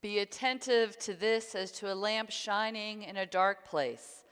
Be 0.00 0.20
attentive 0.20 0.96
to 1.00 1.12
this 1.12 1.56
as 1.56 1.72
to 1.72 1.92
a 1.92 1.94
lamp 1.94 2.30
shining 2.30 3.02
in 3.02 3.16
a 3.16 3.26
dark 3.26 3.64
place 3.64 4.22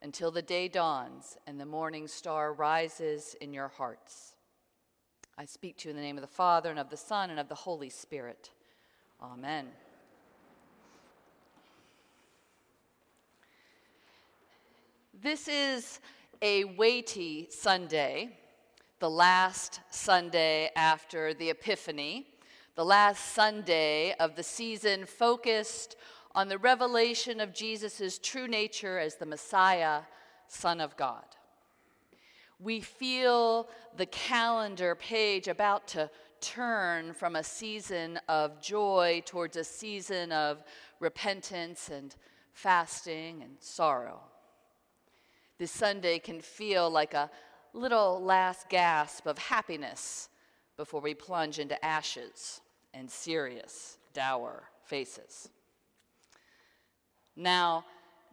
until 0.00 0.30
the 0.30 0.42
day 0.42 0.68
dawns 0.68 1.36
and 1.48 1.58
the 1.58 1.66
morning 1.66 2.06
star 2.06 2.52
rises 2.52 3.34
in 3.40 3.52
your 3.52 3.66
hearts. 3.66 4.36
I 5.36 5.44
speak 5.44 5.78
to 5.78 5.88
you 5.88 5.90
in 5.90 5.96
the 5.96 6.02
name 6.02 6.16
of 6.16 6.22
the 6.22 6.28
Father, 6.28 6.70
and 6.70 6.78
of 6.78 6.90
the 6.90 6.96
Son, 6.96 7.30
and 7.30 7.40
of 7.40 7.48
the 7.48 7.56
Holy 7.56 7.90
Spirit. 7.90 8.50
Amen. 9.20 9.66
This 15.12 15.48
is 15.48 15.98
a 16.40 16.64
weighty 16.64 17.48
Sunday, 17.50 18.38
the 19.00 19.10
last 19.10 19.80
Sunday 19.90 20.70
after 20.76 21.34
the 21.34 21.50
Epiphany, 21.50 22.28
the 22.76 22.84
last 22.84 23.34
Sunday 23.34 24.14
of 24.20 24.36
the 24.36 24.42
season 24.42 25.04
focused 25.06 25.96
on 26.34 26.48
the 26.48 26.58
revelation 26.58 27.40
of 27.40 27.52
Jesus' 27.52 28.18
true 28.22 28.46
nature 28.46 28.98
as 28.98 29.16
the 29.16 29.26
Messiah, 29.26 30.02
Son 30.48 30.80
of 30.80 30.96
God 30.96 31.24
we 32.58 32.80
feel 32.80 33.68
the 33.96 34.06
calendar 34.06 34.94
page 34.94 35.48
about 35.48 35.86
to 35.88 36.10
turn 36.40 37.12
from 37.12 37.36
a 37.36 37.42
season 37.42 38.18
of 38.28 38.60
joy 38.60 39.22
towards 39.26 39.56
a 39.56 39.64
season 39.64 40.32
of 40.32 40.62
repentance 41.00 41.90
and 41.90 42.14
fasting 42.52 43.42
and 43.42 43.56
sorrow. 43.60 44.20
This 45.58 45.70
Sunday 45.70 46.18
can 46.18 46.40
feel 46.40 46.90
like 46.90 47.14
a 47.14 47.30
little 47.72 48.22
last 48.22 48.68
gasp 48.68 49.26
of 49.26 49.38
happiness 49.38 50.28
before 50.76 51.00
we 51.00 51.14
plunge 51.14 51.58
into 51.58 51.82
ashes 51.84 52.60
and 52.96 53.10
serious, 53.10 53.98
dour 54.14 54.64
faces. 54.84 55.50
Now, 57.36 57.84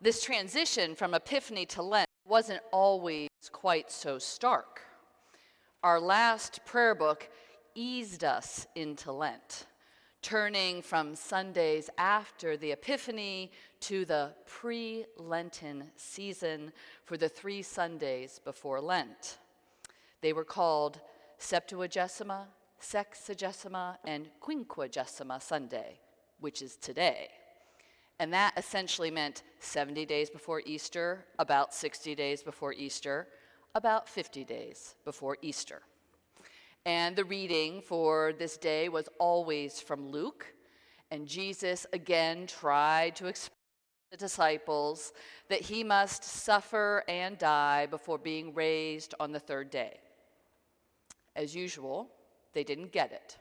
this 0.02 0.23
transition 0.23 0.95
from 0.95 1.14
Epiphany 1.14 1.66
to 1.67 1.81
Lent 1.81 2.09
wasn't 2.25 2.61
always 2.72 3.30
quite 3.52 3.91
so 3.91 4.17
stark. 4.17 4.81
Our 5.84 6.00
last 6.00 6.61
prayer 6.66 6.95
book 6.95 7.30
eased 7.75 8.23
us 8.23 8.66
into 8.75 9.11
Lent, 9.11 9.66
turning 10.22 10.81
from 10.81 11.16
Sundays 11.16 11.89
after 11.97 12.56
the 12.56 12.72
Epiphany 12.72 13.52
to 13.81 14.06
the 14.06 14.34
pre 14.45 15.06
Lenten 15.17 15.91
season 15.97 16.72
for 17.03 17.17
the 17.17 17.28
three 17.28 17.61
Sundays 17.61 18.39
before 18.45 18.80
Lent. 18.80 19.39
They 20.22 20.31
were 20.31 20.45
called 20.45 21.02
Septuagesima, 21.38 22.45
Sexagesima, 22.84 23.98
and 24.06 24.30
Quinquagesima 24.42 25.42
Sunday, 25.42 26.00
which 26.39 26.62
is 26.62 26.76
today. 26.76 27.30
And 28.20 28.31
that 28.34 28.53
essentially 28.58 29.09
meant 29.09 29.44
70 29.59 30.06
days 30.06 30.30
before 30.30 30.62
Easter, 30.66 31.25
about 31.40 31.73
60 31.73 32.14
days 32.16 32.44
before 32.44 32.73
Easter, 32.73 33.28
about 33.75 34.08
50 34.08 34.44
days 34.44 34.95
before 35.03 35.38
Easter. 35.42 35.81
And 36.86 37.16
the 37.16 37.23
reading 37.25 37.81
for 37.81 38.34
this 38.38 38.58
day 38.58 38.90
was 38.90 39.09
always 39.20 39.80
from 39.80 40.09
Luke. 40.09 40.53
And 41.12 41.28
Jesus 41.28 41.86
again 41.94 42.45
tried 42.45 43.16
to 43.16 43.28
explain 43.28 43.56
to 44.12 44.18
the 44.18 44.25
disciples 44.25 45.14
that 45.50 45.62
he 45.62 45.84
must 45.84 46.23
suffer 46.23 47.03
and 47.08 47.38
die 47.38 47.88
before 47.88 48.18
being 48.18 48.53
raised 48.53 49.16
on 49.20 49.31
the 49.31 49.40
third 49.40 49.70
day. 49.70 50.00
As 51.36 51.56
usual, 51.56 52.12
they 52.54 52.64
didn't 52.64 52.92
get 52.92 53.12
it. 53.12 53.38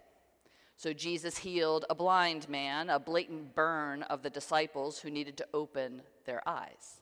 So 0.77 0.93
Jesus 0.93 1.39
healed 1.39 1.85
a 1.89 1.95
blind 1.95 2.49
man, 2.49 2.91
a 2.91 2.99
blatant 2.99 3.55
burn 3.55 4.03
of 4.03 4.23
the 4.23 4.31
disciples 4.31 4.99
who 4.99 5.11
needed 5.11 5.37
to 5.37 5.47
open 5.55 6.03
their 6.25 6.47
eyes. 6.49 7.01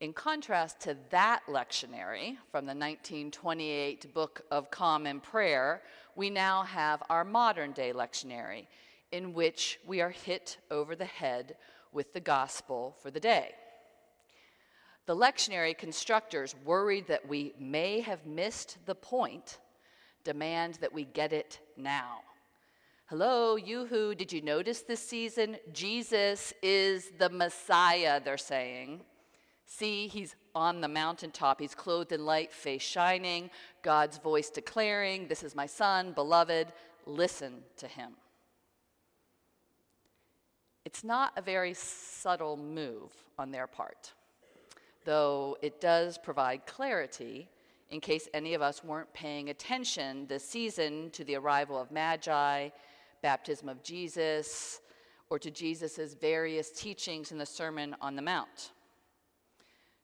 In 0.00 0.12
contrast 0.14 0.80
to 0.80 0.96
that 1.10 1.42
lectionary 1.46 2.36
from 2.50 2.64
the 2.64 2.74
1928 2.74 4.14
Book 4.14 4.40
of 4.50 4.70
Common 4.70 5.20
Prayer, 5.20 5.82
we 6.16 6.30
now 6.30 6.62
have 6.62 7.02
our 7.10 7.24
modern 7.24 7.72
day 7.72 7.92
lectionary, 7.92 8.66
in 9.12 9.34
which 9.34 9.78
we 9.86 10.00
are 10.00 10.10
hit 10.10 10.56
over 10.70 10.96
the 10.96 11.04
head 11.04 11.56
with 11.92 12.14
the 12.14 12.20
gospel 12.20 12.96
for 13.02 13.10
the 13.10 13.20
day. 13.20 13.52
The 15.06 15.16
lectionary 15.16 15.76
constructors, 15.76 16.54
worried 16.64 17.06
that 17.08 17.26
we 17.26 17.52
may 17.58 18.00
have 18.00 18.26
missed 18.26 18.78
the 18.86 18.94
point, 18.94 19.58
demand 20.24 20.74
that 20.80 20.92
we 20.92 21.04
get 21.04 21.32
it 21.32 21.58
now. 21.76 22.20
Hello, 23.06 23.56
you 23.56 23.86
who, 23.86 24.14
did 24.14 24.32
you 24.32 24.40
notice 24.40 24.82
this 24.82 25.00
season? 25.00 25.56
Jesus 25.72 26.54
is 26.62 27.10
the 27.18 27.28
Messiah, 27.28 28.20
they're 28.20 28.38
saying. 28.38 29.00
See, 29.66 30.06
he's 30.06 30.36
on 30.54 30.80
the 30.80 30.88
mountaintop. 30.88 31.60
He's 31.60 31.74
clothed 31.74 32.12
in 32.12 32.24
light, 32.24 32.52
face 32.52 32.82
shining, 32.82 33.50
God's 33.82 34.18
voice 34.18 34.50
declaring, 34.50 35.28
This 35.28 35.42
is 35.42 35.54
my 35.54 35.66
son, 35.66 36.12
beloved, 36.12 36.72
listen 37.06 37.62
to 37.78 37.86
him. 37.86 38.12
It's 40.84 41.04
not 41.04 41.32
a 41.36 41.42
very 41.42 41.74
subtle 41.74 42.56
move 42.56 43.12
on 43.38 43.50
their 43.50 43.66
part, 43.66 44.12
though 45.10 45.58
it 45.60 45.80
does 45.80 46.16
provide 46.18 46.64
clarity 46.66 47.48
in 47.90 48.00
case 48.00 48.28
any 48.32 48.54
of 48.54 48.62
us 48.62 48.84
weren't 48.84 49.12
paying 49.12 49.50
attention 49.50 50.24
this 50.28 50.48
season 50.48 51.10
to 51.10 51.24
the 51.24 51.34
arrival 51.34 51.76
of 51.76 51.90
Magi, 51.90 52.68
baptism 53.20 53.68
of 53.68 53.82
Jesus, 53.82 54.80
or 55.28 55.36
to 55.40 55.50
Jesus' 55.50 56.14
various 56.14 56.70
teachings 56.70 57.32
in 57.32 57.38
the 57.38 57.44
Sermon 57.44 57.96
on 58.00 58.14
the 58.14 58.22
Mount. 58.22 58.70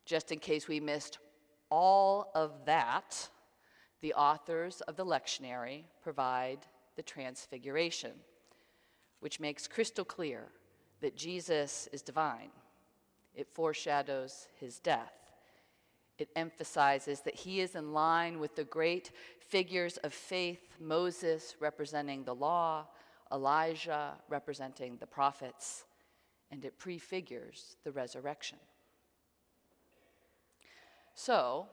Just 0.07 0.33
in 0.33 0.41
case 0.41 0.67
we 0.67 0.81
missed 0.81 1.19
all 1.71 2.33
of 2.35 2.65
that, 2.65 3.29
the 4.01 4.13
authors 4.15 4.81
of 4.89 4.97
the 4.97 5.07
lectionary 5.07 5.85
provide 6.03 6.67
the 6.97 7.03
Transfiguration, 7.05 8.11
which 9.21 9.39
makes 9.39 9.69
crystal 9.69 10.05
clear 10.05 10.49
that 11.01 11.15
Jesus 11.15 11.89
is 11.93 12.03
divine. 12.03 12.51
It 13.37 13.49
foreshadows 13.53 14.49
his 14.59 14.81
death. 14.81 15.13
It 16.19 16.31
emphasizes 16.35 17.21
that 17.21 17.35
he 17.35 17.61
is 17.61 17.75
in 17.75 17.93
line 17.93 18.41
with 18.41 18.57
the 18.57 18.65
great 18.65 19.11
figures 19.39 19.99
of 19.99 20.15
faith 20.15 20.73
Moses 20.81 21.55
representing 21.61 22.25
the 22.25 22.35
law, 22.35 22.87
Elijah 23.31 24.15
representing 24.29 24.97
the 24.97 25.07
prophets, 25.07 25.85
and 26.51 26.65
it 26.65 26.79
prefigures 26.79 27.77
the 27.85 27.93
resurrection. 27.93 28.59
So, 31.15 31.67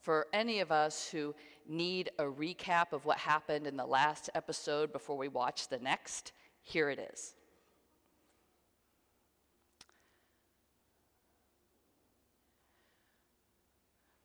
for 0.00 0.26
any 0.32 0.60
of 0.60 0.72
us 0.72 1.08
who 1.10 1.34
need 1.68 2.10
a 2.18 2.24
recap 2.24 2.92
of 2.92 3.04
what 3.04 3.18
happened 3.18 3.66
in 3.66 3.76
the 3.76 3.86
last 3.86 4.30
episode 4.34 4.92
before 4.92 5.16
we 5.16 5.28
watch 5.28 5.68
the 5.68 5.78
next, 5.78 6.32
here 6.62 6.90
it 6.90 6.98
is. 7.12 7.34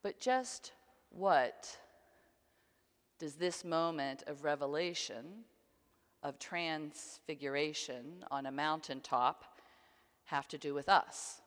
But 0.07 0.21
just 0.21 0.71
what 1.09 1.77
does 3.19 3.35
this 3.35 3.65
moment 3.65 4.23
of 4.25 4.45
revelation, 4.45 5.43
of 6.23 6.39
transfiguration 6.39 8.23
on 8.31 8.45
a 8.45 8.51
mountaintop, 8.53 9.43
have 10.23 10.47
to 10.47 10.57
do 10.57 10.73
with 10.73 10.87
us? 10.87 11.41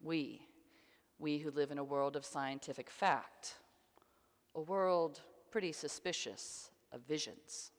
We, 0.00 0.40
we 1.18 1.36
who 1.36 1.50
live 1.50 1.70
in 1.70 1.76
a 1.76 1.84
world 1.84 2.16
of 2.16 2.24
scientific 2.24 2.88
fact, 2.88 3.56
a 4.54 4.62
world 4.62 5.20
pretty 5.50 5.72
suspicious 5.72 6.70
of 6.92 7.02
visions. 7.02 7.72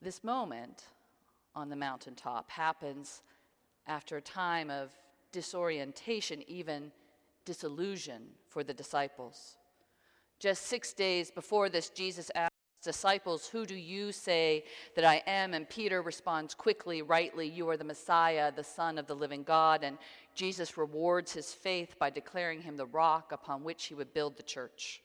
This 0.00 0.24
moment 0.24 0.86
on 1.54 1.68
the 1.68 1.76
mountaintop 1.76 2.50
happens 2.50 3.22
after 3.86 4.16
a 4.16 4.22
time 4.22 4.70
of 4.70 4.90
disorientation, 5.32 6.42
even 6.46 6.92
disillusion 7.44 8.22
for 8.48 8.62
the 8.62 8.74
disciples. 8.74 9.56
Just 10.38 10.66
six 10.66 10.92
days 10.92 11.30
before 11.30 11.68
this, 11.68 11.90
Jesus 11.90 12.30
asked 12.34 12.52
disciples, 12.82 13.46
Who 13.48 13.64
do 13.64 13.76
you 13.76 14.12
say 14.12 14.64
that 14.94 15.04
I 15.04 15.22
am? 15.26 15.54
And 15.54 15.68
Peter 15.68 16.02
responds 16.02 16.54
quickly, 16.54 17.02
rightly, 17.02 17.48
You 17.48 17.68
are 17.68 17.76
the 17.76 17.84
Messiah, 17.84 18.52
the 18.52 18.64
Son 18.64 18.98
of 18.98 19.06
the 19.06 19.14
living 19.14 19.42
God. 19.42 19.84
And 19.84 19.98
Jesus 20.34 20.76
rewards 20.76 21.32
his 21.32 21.52
faith 21.52 21.96
by 21.98 22.10
declaring 22.10 22.62
him 22.62 22.76
the 22.76 22.86
rock 22.86 23.32
upon 23.32 23.64
which 23.64 23.84
he 23.86 23.94
would 23.94 24.12
build 24.12 24.36
the 24.36 24.42
church. 24.42 25.02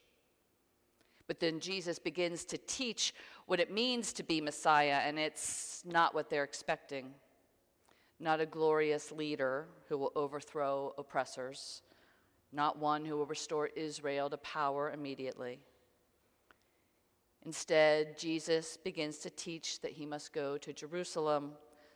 But 1.26 1.40
then 1.40 1.60
Jesus 1.60 1.98
begins 1.98 2.44
to 2.46 2.58
teach 2.58 3.14
what 3.48 3.60
it 3.60 3.72
means 3.72 4.12
to 4.12 4.22
be 4.22 4.42
Messiah, 4.42 5.00
and 5.06 5.18
it's 5.18 5.82
not 5.86 6.14
what 6.14 6.28
they're 6.28 6.44
expecting. 6.44 7.14
Not 8.20 8.40
a 8.40 8.46
glorious 8.46 9.10
leader 9.10 9.68
who 9.88 9.96
will 9.96 10.12
overthrow 10.14 10.92
oppressors, 10.98 11.80
not 12.52 12.78
one 12.78 13.06
who 13.06 13.16
will 13.16 13.24
restore 13.24 13.68
Israel 13.68 14.28
to 14.28 14.36
power 14.36 14.90
immediately. 14.90 15.60
Instead, 17.46 18.18
Jesus 18.18 18.76
begins 18.76 19.16
to 19.20 19.30
teach 19.30 19.80
that 19.80 19.92
he 19.92 20.04
must 20.04 20.34
go 20.34 20.58
to 20.58 20.74
Jerusalem, 20.74 21.52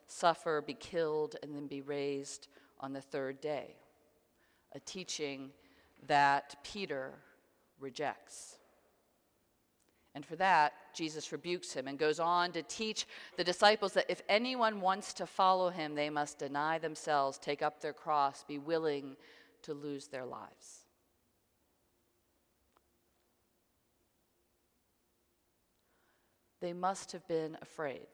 suffer, 0.07 0.65
be 0.67 0.73
killed, 0.73 1.37
and 1.43 1.55
then 1.55 1.67
be 1.67 1.83
raised 1.83 2.49
on 2.81 2.95
the 2.95 3.03
third 3.03 3.43
day. 3.43 3.77
A 4.75 4.81
teaching 4.81 5.51
that 6.07 6.57
Peter 6.65 7.13
rejects. 7.79 8.57
And 10.15 10.25
for 10.25 10.37
that, 10.37 10.73
Jesus 10.93 11.33
rebukes 11.33 11.73
him 11.73 11.89
and 11.89 11.99
goes 11.99 12.21
on 12.21 12.53
to 12.53 12.63
teach 12.63 13.07
the 13.37 13.45
disciples 13.45 13.93
that 13.95 14.11
if 14.11 14.23
anyone 14.29 14.81
wants 14.81 15.13
to 15.15 15.27
follow 15.27 15.71
him, 15.71 15.95
they 15.95 16.11
must 16.11 16.39
deny 16.39 16.79
themselves, 16.79 17.39
take 17.39 17.63
up 17.63 17.81
their 17.81 17.93
cross, 17.93 18.45
be 18.45 18.59
willing 18.59 19.17
to 19.63 19.75
lose 19.75 20.09
their 20.09 20.25
lives. 20.25 20.85
They 26.61 26.73
must 26.73 27.11
have 27.13 27.27
been 27.27 27.57
afraid 27.61 28.07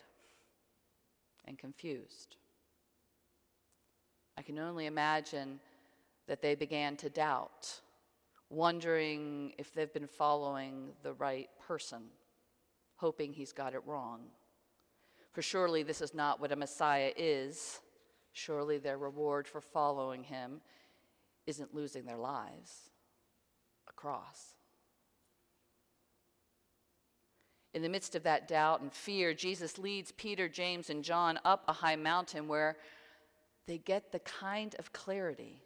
and 1.47 1.59
confused. 1.59 2.37
I 4.39 4.43
can 4.43 4.59
only 4.59 4.87
imagine 4.87 5.61
that 6.29 6.41
they 6.41 6.55
began 6.55 6.97
to 6.99 7.11
doubt, 7.11 7.81
wondering 8.51 9.53
if 9.59 9.75
they've 9.75 9.93
been 9.93 10.07
following 10.07 10.93
the 11.03 11.13
right 11.15 11.51
person, 11.67 12.05
hoping 12.99 13.33
he's 13.33 13.53
got 13.53 13.75
it 13.75 13.81
wrong. 13.87 14.21
For 15.33 15.43
surely 15.43 15.83
this 15.83 16.01
is 16.01 16.15
not 16.15 16.41
what 16.41 16.53
a 16.53 16.57
Messiah 16.57 17.13
is. 17.17 17.81
Surely 18.33 18.79
their 18.79 18.99
reward 18.99 19.49
for 19.49 19.61
following 19.61 20.25
him 20.25 20.61
isn't 21.47 21.75
losing 21.75 22.05
their 22.05 22.19
lives, 22.19 22.91
a 23.89 23.93
cross. 23.93 24.55
In 27.73 27.83
the 27.83 27.89
midst 27.89 28.15
of 28.15 28.25
that 28.25 28.49
doubt 28.49 28.81
and 28.81 28.93
fear, 28.93 29.33
Jesus 29.33 29.79
leads 29.79 30.13
Peter, 30.13 30.49
James, 30.49 30.91
and 30.91 31.05
John 31.05 31.39
up 31.45 31.65
a 31.69 31.73
high 31.73 31.97
mountain 31.97 32.49
where 32.49 32.77
they 33.67 33.79
get 33.79 34.11
the 34.11 34.19
kind 34.21 34.75
of 34.79 34.93
clarity, 34.93 35.63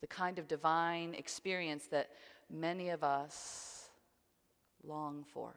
the 0.00 0.06
kind 0.06 0.38
of 0.38 0.48
divine 0.48 1.14
experience 1.14 1.86
that 1.86 2.10
many 2.50 2.90
of 2.90 3.02
us 3.02 3.88
long 4.84 5.24
for. 5.32 5.54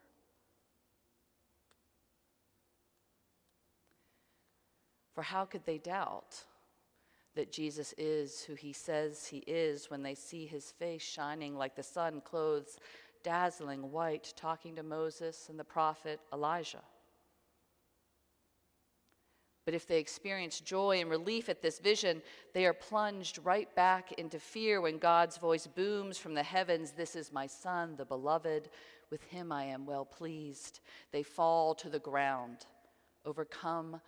For 5.15 5.23
how 5.23 5.45
could 5.45 5.65
they 5.65 5.79
doubt? 5.79 6.43
that 7.35 7.51
Jesus 7.51 7.93
is 7.97 8.43
who 8.45 8.55
he 8.55 8.71
says 8.71 9.27
he 9.27 9.39
is 9.39 9.89
when 9.89 10.01
they 10.01 10.15
see 10.15 10.45
his 10.45 10.71
face 10.71 11.01
shining 11.01 11.57
like 11.57 11.75
the 11.75 11.83
sun, 11.83 12.21
clothes 12.23 12.79
dazzling 13.25 13.91
white, 13.91 14.31
talking 14.37 14.75
to 14.75 14.83
Moses 14.83 15.47
and 15.49 15.59
the 15.59 15.63
prophet 15.63 16.19
Elijah. 16.31 16.83
But 19.65 19.73
if 19.73 19.87
they 19.87 19.97
experience 19.97 20.59
joy 20.59 21.01
and 21.01 21.09
relief 21.09 21.49
at 21.49 21.63
this 21.63 21.79
vision, 21.79 22.21
they 22.53 22.67
are 22.67 22.73
plunged 22.73 23.39
right 23.43 23.73
back 23.75 24.11
into 24.13 24.37
fear 24.37 24.79
when 24.79 24.99
God's 24.99 25.37
voice 25.37 25.65
booms 25.65 26.19
from 26.19 26.35
the 26.35 26.43
heavens 26.43 26.91
This 26.91 27.15
is 27.15 27.33
my 27.33 27.47
Son, 27.47 27.95
the 27.97 28.05
beloved. 28.05 28.69
With 29.09 29.23
him 29.23 29.51
I 29.51 29.63
am 29.63 29.87
well 29.87 30.05
pleased. 30.05 30.81
They 31.11 31.23
fall 31.23 31.73
to 31.75 31.89
the 31.89 31.97
ground, 31.97 32.67
overcome 33.25 34.01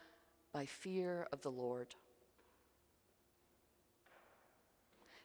by 0.57 0.65
fear 0.65 1.27
of 1.31 1.39
the 1.43 1.51
Lord. 1.51 1.93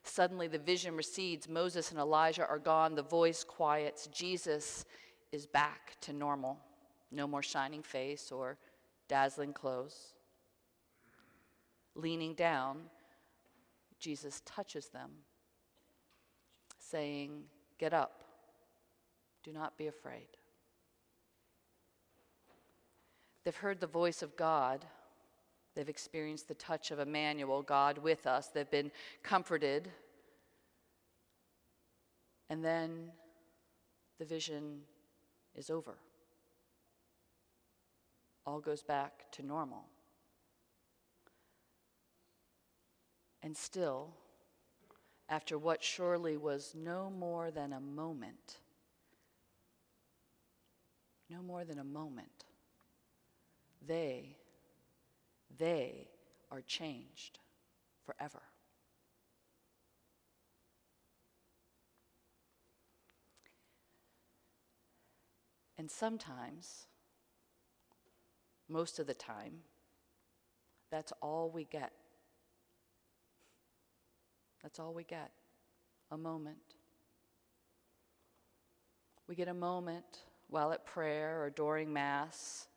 Suddenly 0.02 0.46
the 0.46 0.58
vision 0.58 0.94
recedes. 0.94 1.48
Moses 1.48 1.90
and 1.90 1.98
Elijah 1.98 2.46
are 2.46 2.58
gone. 2.58 2.94
The 2.94 3.02
voice 3.02 3.42
quiets. 3.42 4.08
Jesus 4.08 4.84
is 5.32 5.46
back 5.46 5.96
to 6.02 6.12
normal. 6.12 6.58
No 7.10 7.26
more 7.26 7.42
shining 7.42 7.82
face 7.82 8.30
or 8.30 8.58
dazzling 9.08 9.54
clothes. 9.54 10.12
Leaning 11.94 12.34
down, 12.34 12.82
Jesus 13.98 14.42
touches 14.44 14.88
them, 14.88 15.12
saying, 16.78 17.44
Get 17.78 17.94
up. 17.94 18.22
Do 19.42 19.50
not 19.50 19.78
be 19.78 19.86
afraid. 19.86 20.28
They've 23.44 23.56
heard 23.56 23.80
the 23.80 23.86
voice 23.86 24.20
of 24.20 24.36
God 24.36 24.84
They've 25.74 25.88
experienced 25.88 26.48
the 26.48 26.54
touch 26.54 26.90
of 26.90 26.98
Emmanuel, 26.98 27.62
God 27.62 27.98
with 27.98 28.26
us. 28.26 28.48
They've 28.48 28.70
been 28.70 28.90
comforted. 29.22 29.90
And 32.50 32.64
then 32.64 33.10
the 34.18 34.24
vision 34.24 34.80
is 35.54 35.70
over. 35.70 35.96
All 38.44 38.60
goes 38.60 38.82
back 38.82 39.30
to 39.32 39.46
normal. 39.46 39.84
And 43.42 43.56
still, 43.56 44.10
after 45.28 45.56
what 45.56 45.82
surely 45.82 46.36
was 46.36 46.74
no 46.76 47.10
more 47.10 47.50
than 47.50 47.72
a 47.72 47.80
moment, 47.80 48.58
no 51.30 51.42
more 51.42 51.64
than 51.64 51.78
a 51.78 51.84
moment, 51.84 52.44
they 53.86 54.36
they 55.58 56.08
are 56.50 56.62
changed 56.62 57.38
forever. 58.04 58.42
And 65.78 65.90
sometimes, 65.90 66.86
most 68.68 68.98
of 68.98 69.06
the 69.06 69.14
time, 69.14 69.60
that's 70.90 71.12
all 71.20 71.50
we 71.50 71.64
get. 71.64 71.92
That's 74.62 74.78
all 74.78 74.94
we 74.94 75.02
get 75.02 75.32
a 76.10 76.16
moment. 76.16 76.76
We 79.26 79.34
get 79.34 79.48
a 79.48 79.54
moment 79.54 80.20
while 80.48 80.72
at 80.72 80.84
prayer 80.84 81.42
or 81.42 81.50
during 81.50 81.92
Mass 81.92 82.68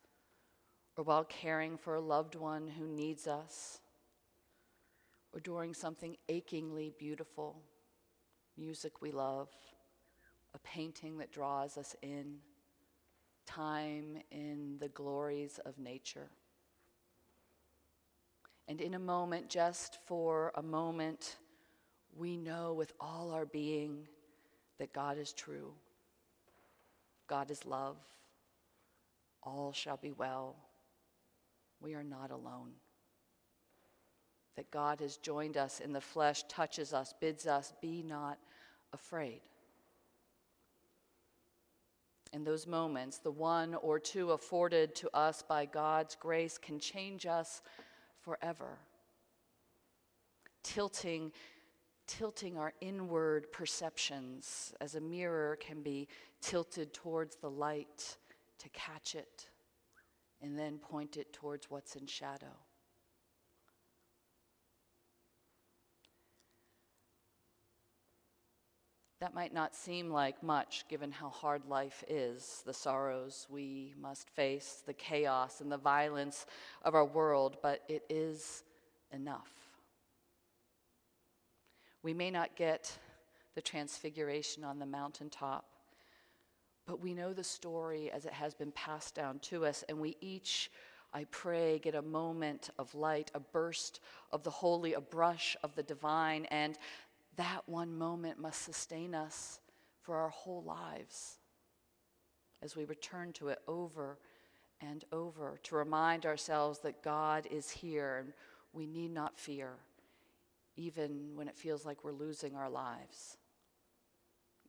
or 0.97 1.03
while 1.03 1.25
caring 1.25 1.77
for 1.77 1.95
a 1.95 2.01
loved 2.01 2.35
one 2.35 2.67
who 2.67 2.87
needs 2.87 3.27
us, 3.27 3.79
or 5.33 5.39
during 5.41 5.73
something 5.73 6.15
achingly 6.29 6.93
beautiful, 6.97 7.61
music 8.57 9.01
we 9.01 9.11
love, 9.11 9.49
a 10.53 10.59
painting 10.59 11.17
that 11.17 11.31
draws 11.31 11.77
us 11.77 11.95
in, 12.01 12.37
time 13.45 14.17
in 14.31 14.77
the 14.79 14.87
glories 14.89 15.59
of 15.65 15.77
nature. 15.77 16.29
And 18.67 18.79
in 18.79 18.93
a 18.93 18.99
moment, 18.99 19.49
just 19.49 19.99
for 20.05 20.51
a 20.55 20.63
moment, 20.63 21.35
we 22.15 22.37
know 22.37 22.73
with 22.73 22.93
all 22.99 23.31
our 23.31 23.45
being 23.45 24.07
that 24.79 24.93
God 24.93 25.17
is 25.17 25.33
true. 25.33 25.73
God 27.27 27.51
is 27.51 27.65
love. 27.65 27.97
All 29.43 29.73
shall 29.73 29.97
be 29.97 30.13
well 30.13 30.55
we 31.85 31.93
are 31.93 32.03
not 32.03 32.31
alone. 32.31 32.71
That 34.55 34.71
God 34.71 35.01
has 35.01 35.17
joined 35.17 35.55
us 35.55 35.79
in 35.79 35.93
the 35.93 36.01
flesh, 36.01 36.43
touches 36.49 36.93
us, 36.93 37.13
bids 37.21 37.45
us, 37.45 37.73
be 37.79 38.01
not 38.01 38.39
afraid. 38.91 39.41
In 42.33 42.43
those 42.43 42.65
moments, 42.65 43.19
the 43.19 43.31
one 43.31 43.75
or 43.75 43.99
two 43.99 44.31
afforded 44.31 44.95
to 44.95 45.15
us 45.15 45.43
by 45.47 45.65
God's 45.65 46.15
grace 46.15 46.57
can 46.57 46.79
change 46.79 47.27
us 47.27 47.61
forever. 48.21 48.79
Tilting, 50.63 51.31
tilting 52.07 52.57
our 52.57 52.73
inward 52.81 53.51
perceptions 53.51 54.73
as 54.81 54.95
a 54.95 55.01
mirror 55.01 55.55
can 55.57 55.83
be 55.83 56.07
tilted 56.41 56.93
towards 56.93 57.35
the 57.35 57.49
light 57.49 58.17
to 58.57 58.69
catch 58.69 59.13
it 59.13 59.47
and 60.41 60.57
then 60.57 60.77
point 60.77 61.17
it 61.17 61.33
towards 61.33 61.69
what's 61.69 61.95
in 61.95 62.05
shadow. 62.05 62.55
That 69.21 69.33
might 69.33 69.53
not 69.53 69.75
seem 69.75 70.11
like 70.11 70.43
much 70.43 70.85
given 70.89 71.11
how 71.11 71.29
hard 71.29 71.65
life 71.67 72.03
is, 72.07 72.61
the 72.65 72.73
sorrows 72.73 73.47
we 73.49 73.93
must 73.99 74.29
face, 74.29 74.83
the 74.85 74.93
chaos 74.93 75.61
and 75.61 75.71
the 75.71 75.77
violence 75.77 76.45
of 76.83 76.95
our 76.95 77.05
world, 77.05 77.57
but 77.63 77.81
it 77.87 78.03
is 78.09 78.63
enough. 79.11 79.49
We 82.03 82.13
may 82.13 82.29
not 82.29 82.55
get 82.55 82.95
the 83.55 83.61
transfiguration 83.61 84.63
on 84.63 84.77
the 84.77 84.85
mountaintop, 84.85 85.65
but 86.85 87.01
we 87.01 87.13
know 87.13 87.33
the 87.33 87.43
story 87.43 88.11
as 88.11 88.25
it 88.25 88.33
has 88.33 88.53
been 88.53 88.71
passed 88.71 89.15
down 89.15 89.39
to 89.39 89.65
us, 89.65 89.83
and 89.89 89.99
we 89.99 90.17
each, 90.21 90.71
I 91.13 91.25
pray, 91.31 91.79
get 91.79 91.95
a 91.95 92.01
moment 92.01 92.69
of 92.77 92.93
light, 92.93 93.31
a 93.33 93.39
burst 93.39 93.99
of 94.31 94.43
the 94.43 94.51
holy, 94.51 94.93
a 94.93 95.01
brush 95.01 95.55
of 95.63 95.75
the 95.75 95.83
divine, 95.83 96.45
and 96.45 96.77
that 97.37 97.61
one 97.67 97.97
moment 97.97 98.39
must 98.39 98.61
sustain 98.61 99.15
us 99.15 99.59
for 100.01 100.15
our 100.17 100.29
whole 100.29 100.63
lives 100.63 101.39
as 102.61 102.75
we 102.75 102.85
return 102.85 103.33
to 103.33 103.49
it 103.49 103.59
over 103.67 104.17
and 104.81 105.05
over 105.11 105.59
to 105.63 105.75
remind 105.75 106.25
ourselves 106.25 106.79
that 106.79 107.03
God 107.03 107.47
is 107.49 107.69
here 107.69 108.17
and 108.17 108.33
we 108.73 108.85
need 108.85 109.11
not 109.11 109.39
fear, 109.39 109.73
even 110.75 111.31
when 111.35 111.47
it 111.47 111.55
feels 111.55 111.85
like 111.85 112.03
we're 112.03 112.11
losing 112.11 112.55
our 112.55 112.69
lives, 112.69 113.37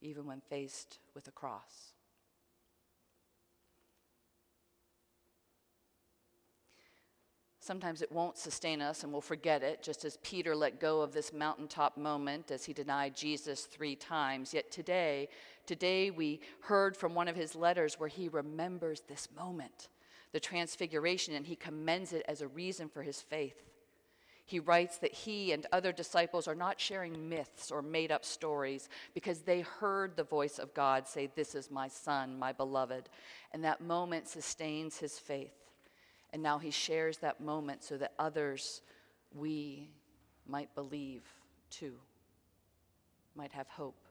even 0.00 0.26
when 0.26 0.40
faced 0.40 0.98
with 1.14 1.26
a 1.28 1.32
cross. 1.32 1.92
Sometimes 7.66 8.00
it 8.00 8.12
won't 8.12 8.38
sustain 8.38 8.80
us 8.80 9.02
and 9.02 9.10
we'll 9.10 9.20
forget 9.20 9.64
it, 9.64 9.82
just 9.82 10.04
as 10.04 10.18
Peter 10.22 10.54
let 10.54 10.78
go 10.78 11.00
of 11.00 11.12
this 11.12 11.32
mountaintop 11.32 11.96
moment 11.96 12.52
as 12.52 12.64
he 12.64 12.72
denied 12.72 13.16
Jesus 13.16 13.64
three 13.64 13.96
times. 13.96 14.54
Yet 14.54 14.70
today, 14.70 15.28
today 15.66 16.12
we 16.12 16.38
heard 16.60 16.96
from 16.96 17.12
one 17.12 17.26
of 17.26 17.34
his 17.34 17.56
letters 17.56 17.98
where 17.98 18.08
he 18.08 18.28
remembers 18.28 19.00
this 19.00 19.26
moment, 19.36 19.88
the 20.30 20.38
transfiguration, 20.38 21.34
and 21.34 21.44
he 21.44 21.56
commends 21.56 22.12
it 22.12 22.24
as 22.28 22.40
a 22.40 22.46
reason 22.46 22.88
for 22.88 23.02
his 23.02 23.20
faith. 23.20 23.60
He 24.44 24.60
writes 24.60 24.98
that 24.98 25.12
he 25.12 25.50
and 25.50 25.66
other 25.72 25.90
disciples 25.90 26.46
are 26.46 26.54
not 26.54 26.78
sharing 26.78 27.28
myths 27.28 27.72
or 27.72 27.82
made 27.82 28.12
up 28.12 28.24
stories 28.24 28.88
because 29.12 29.40
they 29.40 29.62
heard 29.62 30.14
the 30.14 30.22
voice 30.22 30.60
of 30.60 30.72
God 30.72 31.08
say, 31.08 31.30
This 31.34 31.56
is 31.56 31.68
my 31.68 31.88
son, 31.88 32.38
my 32.38 32.52
beloved. 32.52 33.08
And 33.52 33.64
that 33.64 33.80
moment 33.80 34.28
sustains 34.28 34.98
his 34.98 35.18
faith. 35.18 35.66
And 36.36 36.42
now 36.42 36.58
he 36.58 36.70
shares 36.70 37.16
that 37.20 37.40
moment 37.40 37.82
so 37.82 37.96
that 37.96 38.12
others, 38.18 38.82
we 39.34 39.88
might 40.46 40.74
believe 40.74 41.22
too, 41.70 41.94
might 43.34 43.52
have 43.52 43.66
hope 43.68 44.04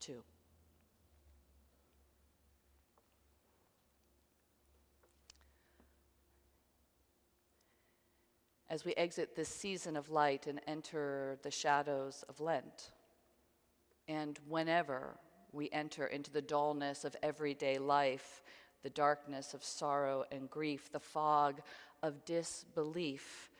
too. 0.00 0.24
As 8.68 8.84
we 8.84 8.92
exit 8.94 9.36
this 9.36 9.48
season 9.48 9.96
of 9.96 10.10
light 10.10 10.48
and 10.48 10.60
enter 10.66 11.38
the 11.44 11.50
shadows 11.52 12.24
of 12.28 12.40
Lent, 12.40 12.90
and 14.08 14.36
whenever 14.48 15.16
we 15.52 15.70
enter 15.70 16.08
into 16.08 16.32
the 16.32 16.42
dullness 16.42 17.04
of 17.04 17.14
everyday 17.22 17.78
life, 17.78 18.42
the 18.82 18.90
darkness 18.90 19.54
of 19.54 19.64
sorrow 19.64 20.24
and 20.30 20.50
grief, 20.50 20.90
the 20.90 21.00
fog 21.00 21.60
of 22.02 22.24
disbelief, 22.24 23.50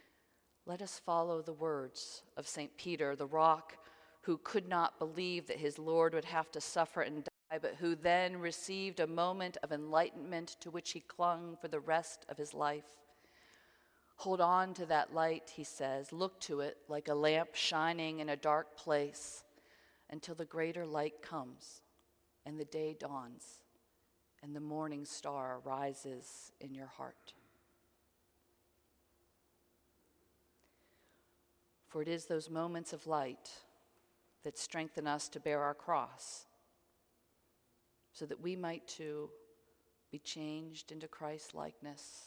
let 0.66 0.82
us 0.82 1.00
follow 1.04 1.42
the 1.42 1.52
words 1.52 2.22
of 2.36 2.46
St. 2.46 2.76
Peter, 2.76 3.16
the 3.16 3.26
rock 3.26 3.76
who 4.22 4.38
could 4.44 4.68
not 4.68 4.98
believe 4.98 5.46
that 5.46 5.56
his 5.56 5.78
Lord 5.78 6.14
would 6.14 6.26
have 6.26 6.50
to 6.52 6.60
suffer 6.60 7.00
and 7.00 7.24
die, 7.24 7.58
but 7.60 7.76
who 7.80 7.94
then 7.94 8.36
received 8.36 9.00
a 9.00 9.06
moment 9.06 9.56
of 9.62 9.72
enlightenment 9.72 10.56
to 10.60 10.70
which 10.70 10.92
he 10.92 11.00
clung 11.00 11.56
for 11.60 11.68
the 11.68 11.80
rest 11.80 12.26
of 12.28 12.36
his 12.36 12.54
life. 12.54 12.84
Hold 14.16 14.40
on 14.40 14.74
to 14.74 14.86
that 14.86 15.14
light, 15.14 15.50
he 15.54 15.64
says. 15.64 16.12
Look 16.12 16.38
to 16.40 16.60
it 16.60 16.76
like 16.88 17.08
a 17.08 17.14
lamp 17.14 17.54
shining 17.54 18.20
in 18.20 18.28
a 18.28 18.36
dark 18.36 18.76
place 18.76 19.44
until 20.10 20.34
the 20.34 20.44
greater 20.44 20.84
light 20.84 21.22
comes 21.22 21.80
and 22.44 22.60
the 22.60 22.66
day 22.66 22.94
dawns 22.98 23.60
and 24.42 24.54
the 24.54 24.61
morning 24.61 25.04
star 25.04 25.61
rises 25.64 26.52
in 26.61 26.75
your 26.75 26.87
heart. 26.87 27.35
For 31.88 32.02
it 32.02 32.09
is 32.09 32.26
those 32.26 32.49
moments 32.49 32.92
of 32.92 33.06
light 33.06 33.50
that 34.44 34.56
strengthen 34.56 35.06
us 35.06 35.28
to 35.28 35.40
bear 35.40 35.62
our 35.62 35.75
cross, 35.75 36.47
so 38.12 38.25
that 38.26 38.40
we 38.40 38.56
might 38.56 38.87
too 38.87 39.28
be 40.11 40.18
changed 40.18 40.92
into 40.92 41.09
Christ's 41.09 41.54
likeness 41.54 42.25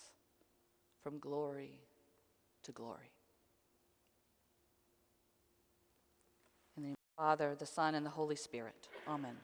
from 1.02 1.20
glory 1.20 1.80
to 2.64 2.72
glory. 2.72 3.12
In 6.78 6.84
the 6.84 6.96
Father, 7.18 7.56
the 7.58 7.66
Son, 7.66 7.96
and 7.96 8.06
the 8.06 8.10
Holy 8.10 8.36
Spirit. 8.36 8.88
Amen. 9.08 9.38